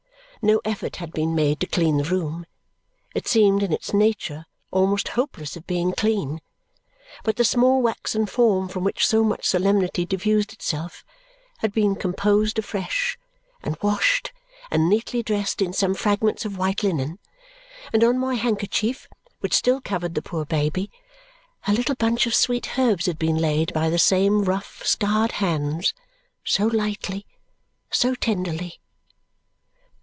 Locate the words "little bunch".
21.71-22.25